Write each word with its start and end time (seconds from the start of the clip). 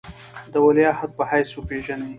د 0.53 0.53
ولیعهد 0.65 1.11
په 1.17 1.23
حیث 1.31 1.49
وپېژني. 1.55 2.09